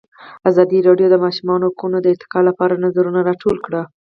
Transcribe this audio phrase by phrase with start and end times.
[0.49, 3.81] ازادي راډیو د د ماشومانو حقونه د ارتقا لپاره نظرونه راټول کړي.